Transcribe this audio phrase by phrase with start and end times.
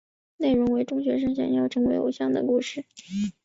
[0.37, 2.85] 内容为中学女生想要成为偶像的故事。